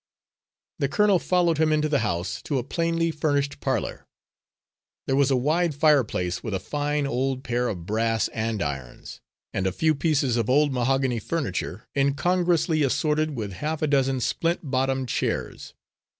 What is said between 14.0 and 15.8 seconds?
splint bottomed chairs.